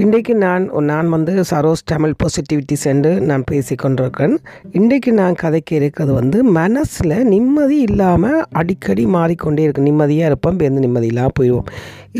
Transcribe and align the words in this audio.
இன்றைக்கு 0.00 0.34
நான் 0.34 0.66
நான் 0.90 1.08
வந்து 1.08 1.32
சரோஸ் 1.48 1.82
தமிழ் 1.90 2.14
பாசிட்டிவிட்டி 2.20 2.76
சென்று 2.82 3.10
நான் 3.28 3.42
பேசி 3.50 3.74
கொண்டிருக்கேன் 3.74 4.34
இன்றைக்கு 4.78 5.10
நான் 5.12 5.34
கதைக்கு 5.34 5.74
இருக்கிறது 5.76 6.12
வந்து 6.12 6.38
மனசில் 6.58 7.14
நிம்மதி 7.32 7.78
இல்லாமல் 7.88 8.38
அடிக்கடி 8.60 9.04
மாறிக்கொண்டே 9.06 9.64
இருக்கு. 9.64 9.88
நிம்மதியாக 9.88 10.30
இருப்போம் 10.30 10.56
பேருந்து 10.56 10.84
நிம்மதி 10.86 11.10
போயிடுவோம் 11.38 11.68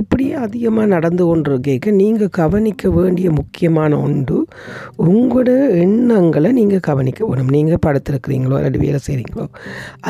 இப்படி 0.01 0.33
அதிகமாக 0.33 0.87
நடந்து 0.87 1.25
கொண்டிருக்க 1.25 1.91
நீங்கள் 2.03 2.33
கவனிக்க 2.39 2.91
வேண்டிய 2.91 3.31
முக்கியமான 3.31 3.97
ஒன்று 4.01 4.37
உங்களோட 5.09 5.49
எண்ணங்களை 5.85 6.53
நீங்கள் 6.53 6.85
கவனிக்க 6.91 7.27
வேணும். 7.27 7.51
நீங்கள் 7.57 7.83
படுத்திருக்கிறீங்களோ 7.87 8.57
அல்லது 8.61 8.79
வேலை 8.85 9.01
செய்கிறீங்களோ 9.09 9.47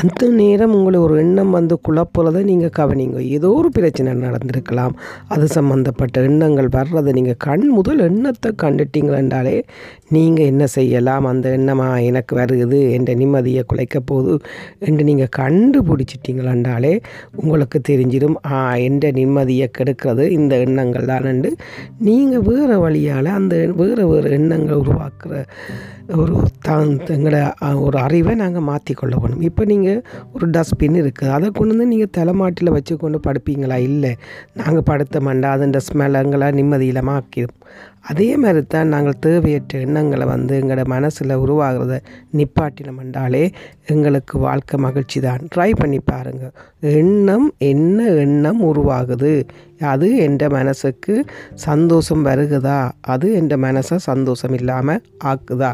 அந்த 0.02 0.28
நேரம் 0.40 0.74
உங்களை 0.74 1.00
ஒரு 1.00 1.16
எண்ணம் 1.24 1.50
வந்து 1.50 1.78
குழப்புறதை 1.88 2.42
நீங்கள் 2.50 2.74
கவனிங்க. 2.80 3.20
ஏதோ 3.38 3.50
ஒரு 3.60 3.70
பிரச்சனை 3.78 4.12
நடந்திருக்கலாம். 4.26 4.94
அது 5.28 5.46
சம்மந்தப்பட்ட 5.58 6.26
எண்ணங்கள் 6.30 6.70
வர்றதை 6.78 7.12
நீங்கள் 7.12 7.40
கண் 7.52 7.66
முதல் 7.76 8.02
எண்ணத்தை 8.08 8.50
கண்டுட்டீங்களென்றாலே 8.62 9.56
நீங்கள் 10.14 10.48
என்ன 10.52 10.64
செய்யலாம்? 10.74 11.24
அந்த 11.30 11.46
எண்ணமாக 11.58 12.06
எனக்கு 12.08 12.32
வருது 12.38 12.78
என்ற 12.96 13.10
நிம்மதியை 13.20 13.62
குலைக்க 13.70 13.98
போகுது 14.10 14.34
என்று 14.86 15.02
நீங்கள் 15.10 15.32
கண்டுபிடிச்சிட்டீங்களென்றாலே 15.38 16.92
உங்களுக்கு 17.40 17.80
தெரிஞ்சிடும். 17.90 18.36
ஆ 18.54 18.58
என்ற 18.88 19.10
நிம்மதியை 19.20 19.68
கெடுக்கிறது 19.78 20.26
இந்த 20.38 20.54
எண்ணங்கள் 20.66 21.10
தான் 21.12 21.28
என்று 21.32 21.50
நீங்கள் 22.08 22.46
வேறு 22.48 22.76
வழியால் 22.84 23.30
அந்த 23.38 23.56
வேறு 23.80 24.04
வேறு 24.12 24.30
எண்ணங்களை 24.38 24.78
உருவாக்குற 24.82 25.42
ஒரு 26.20 26.32
தான் 26.66 26.90
எங்களோட 27.14 27.38
ஒரு 27.84 27.96
அறிவை 28.06 28.32
நாங்கள் 28.40 28.66
மாற்றிக்கொள்ள 28.68 29.14
வேணும் 29.22 29.44
இப்போ 29.48 29.62
நீங்கள் 29.72 30.00
ஒரு 30.34 30.46
டஸ்ட்பின் 30.56 30.98
இருக்குது. 31.02 31.32
அதை 31.36 31.46
கொண்டு 31.58 31.72
வந்து 31.74 31.86
நீங்கள் 31.92 32.12
தலைமாட்டில் 32.18 32.74
வச்சு 32.76 32.94
கொண்டு 33.02 33.18
படுப்பீங்களா? 33.26 33.76
இல்லை. 33.88 34.12
நாங்கள் 34.60 34.86
படுத்த 34.90 35.20
மாண்டா 35.26 35.50
அதுன்ற 35.56 35.80
ஸ்மெல் 35.88 36.18
எங்களை 36.22 36.48
நிம்மதியில் 36.58 37.00
you. 37.42 37.61
அதே 38.00 38.36
மாதிரி 38.36 38.66
தான் 38.66 38.88
நாங்கள் 38.88 39.18
தேவையற்ற 39.20 39.78
எண்ணங்களை 39.78 40.26
வந்து 40.26 40.60
எங்களோட 40.60 40.84
மனசில் 40.84 41.34
உருவாகிறத 41.36 41.98
நிப்பாட்டினம் 42.36 42.98
என்றாலே 42.98 43.50
எங்களுக்கு 43.86 44.38
வாழ்க்கை 44.38 44.80
மகிழ்ச்சி 44.80 45.20
தான். 45.20 45.42
ட்ரை 45.54 45.72
பண்ணி 45.78 45.98
பாருங்கள் 45.98 46.52
எண்ணம் 46.80 47.54
என்ன 47.58 48.06
எண்ணம் 48.08 48.62
உருவாகுது? 48.62 49.48
அது 49.80 50.16
என்ற 50.16 50.48
மனசுக்கு 50.48 51.24
சந்தோஷம் 51.54 52.24
வருகுதா? 52.24 52.90
அது 53.00 53.32
என்ற 53.32 53.56
மனசை 53.56 53.96
சந்தோஷம் 53.96 54.52
இல்லாமல் 54.52 55.02
ஆக்குதா? 55.24 55.72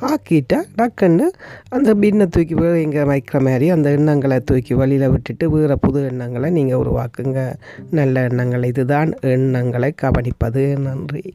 ஆக்கிட்டா 0.00 0.60
டக்குன்னு 0.78 1.26
அந்த 1.68 1.94
பின்னை 1.94 2.26
தூக்கி 2.26 2.54
எங்கே 2.82 3.02
வைக்கிற 3.02 3.40
மாதிரி 3.40 3.70
அந்த 3.70 3.90
எண்ணங்களை 3.90 4.40
தூக்கி 4.40 4.74
வழியில் 4.74 5.08
விட்டுட்டு 5.08 5.50
வேறு 5.50 5.78
புது 5.78 6.06
எண்ணங்களை 6.06 6.50
நீங்கள் 6.50 6.78
உருவாக்குங்க. 6.78 7.54
நல்ல 7.90 8.22
எண்ணங்கள். 8.22 8.62
இதுதான் 8.62 9.12
எண்ணங்களை 9.20 9.94
கவனிப்பது. 10.02 10.78
நன்றி. 10.78 11.34